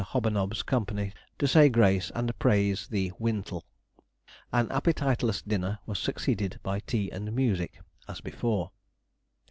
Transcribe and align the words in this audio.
Hobanob's 0.03 0.63
company, 0.63 1.13
to 1.37 1.47
say 1.47 1.69
grace, 1.69 2.11
and 2.15 2.35
praise 2.39 2.87
the 2.87 3.11
'Wintle.' 3.19 3.63
An 4.51 4.67
appetiteless 4.71 5.43
dinner 5.43 5.77
was 5.85 5.99
succeeded 5.99 6.59
by 6.63 6.79
tea 6.79 7.11
and 7.11 7.31
music, 7.35 7.79
as 8.09 8.19
before. 8.19 8.71